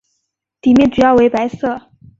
[0.61, 1.91] 底面主要为白色。